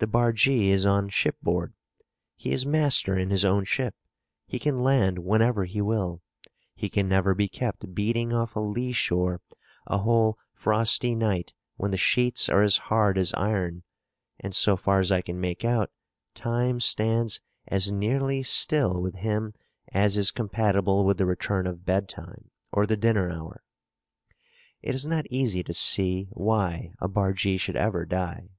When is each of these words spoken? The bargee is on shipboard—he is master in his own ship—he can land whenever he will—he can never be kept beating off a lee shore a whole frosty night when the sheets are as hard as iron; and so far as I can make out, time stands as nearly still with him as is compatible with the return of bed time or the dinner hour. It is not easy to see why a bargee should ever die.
The 0.00 0.06
bargee 0.06 0.70
is 0.70 0.86
on 0.86 1.08
shipboard—he 1.08 2.48
is 2.52 2.64
master 2.64 3.18
in 3.18 3.30
his 3.30 3.44
own 3.44 3.64
ship—he 3.64 4.60
can 4.60 4.78
land 4.80 5.18
whenever 5.18 5.64
he 5.64 5.80
will—he 5.80 6.88
can 6.88 7.08
never 7.08 7.34
be 7.34 7.48
kept 7.48 7.96
beating 7.96 8.32
off 8.32 8.54
a 8.54 8.60
lee 8.60 8.92
shore 8.92 9.40
a 9.88 9.98
whole 9.98 10.38
frosty 10.52 11.16
night 11.16 11.52
when 11.76 11.90
the 11.90 11.96
sheets 11.96 12.48
are 12.48 12.62
as 12.62 12.76
hard 12.76 13.18
as 13.18 13.34
iron; 13.34 13.82
and 14.38 14.54
so 14.54 14.76
far 14.76 15.00
as 15.00 15.10
I 15.10 15.20
can 15.20 15.40
make 15.40 15.64
out, 15.64 15.90
time 16.32 16.78
stands 16.78 17.40
as 17.66 17.90
nearly 17.90 18.44
still 18.44 19.00
with 19.02 19.16
him 19.16 19.52
as 19.92 20.16
is 20.16 20.30
compatible 20.30 21.04
with 21.04 21.18
the 21.18 21.26
return 21.26 21.66
of 21.66 21.84
bed 21.84 22.08
time 22.08 22.52
or 22.70 22.86
the 22.86 22.96
dinner 22.96 23.32
hour. 23.32 23.64
It 24.80 24.94
is 24.94 25.08
not 25.08 25.26
easy 25.28 25.64
to 25.64 25.72
see 25.72 26.28
why 26.30 26.92
a 27.00 27.08
bargee 27.08 27.56
should 27.58 27.74
ever 27.76 28.06
die. 28.06 28.50